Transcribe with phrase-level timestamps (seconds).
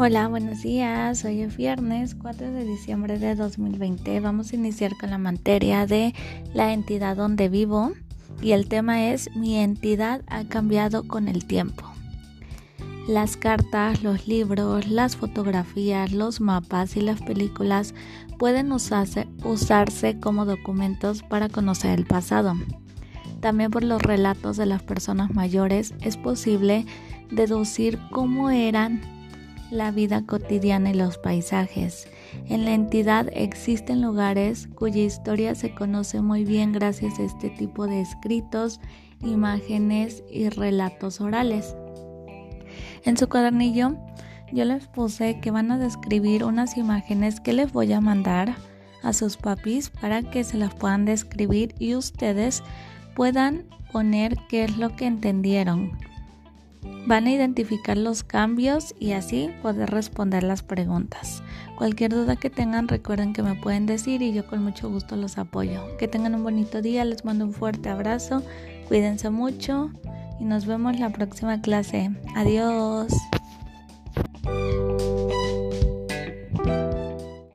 [0.00, 1.24] Hola, buenos días.
[1.24, 4.20] Hoy es viernes 4 de diciembre de 2020.
[4.20, 6.14] Vamos a iniciar con la materia de
[6.54, 7.90] la entidad donde vivo
[8.40, 11.82] y el tema es mi entidad ha cambiado con el tiempo.
[13.08, 17.92] Las cartas, los libros, las fotografías, los mapas y las películas
[18.38, 22.54] pueden usarse, usarse como documentos para conocer el pasado.
[23.40, 26.86] También por los relatos de las personas mayores es posible
[27.32, 29.17] deducir cómo eran
[29.70, 32.08] la vida cotidiana y los paisajes.
[32.48, 37.86] En la entidad existen lugares cuya historia se conoce muy bien gracias a este tipo
[37.86, 38.80] de escritos,
[39.22, 41.76] imágenes y relatos orales.
[43.04, 43.96] En su cuadernillo
[44.52, 48.56] yo les puse que van a describir unas imágenes que les voy a mandar
[49.02, 52.62] a sus papis para que se las puedan describir y ustedes
[53.14, 55.92] puedan poner qué es lo que entendieron.
[57.06, 61.42] Van a identificar los cambios y así poder responder las preguntas.
[61.76, 65.38] Cualquier duda que tengan recuerden que me pueden decir y yo con mucho gusto los
[65.38, 65.96] apoyo.
[65.96, 68.42] Que tengan un bonito día, les mando un fuerte abrazo,
[68.88, 69.90] cuídense mucho
[70.40, 72.10] y nos vemos la próxima clase.
[72.34, 73.12] Adiós.